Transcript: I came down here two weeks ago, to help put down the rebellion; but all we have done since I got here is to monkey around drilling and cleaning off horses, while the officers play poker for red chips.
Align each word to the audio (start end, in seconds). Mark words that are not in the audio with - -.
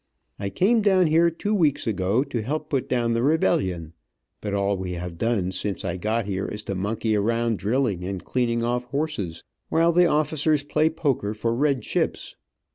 I 0.39 0.49
came 0.49 0.81
down 0.81 1.05
here 1.05 1.29
two 1.29 1.53
weeks 1.53 1.85
ago, 1.85 2.23
to 2.23 2.41
help 2.41 2.71
put 2.71 2.89
down 2.89 3.13
the 3.13 3.21
rebellion; 3.21 3.93
but 4.41 4.51
all 4.51 4.75
we 4.75 4.93
have 4.93 5.19
done 5.19 5.51
since 5.51 5.85
I 5.85 5.97
got 5.97 6.25
here 6.25 6.47
is 6.47 6.63
to 6.63 6.73
monkey 6.73 7.15
around 7.15 7.59
drilling 7.59 8.03
and 8.03 8.25
cleaning 8.25 8.63
off 8.63 8.85
horses, 8.85 9.43
while 9.69 9.91
the 9.93 10.07
officers 10.07 10.63
play 10.63 10.89
poker 10.89 11.35
for 11.35 11.53
red 11.55 11.83
chips. 11.83 12.35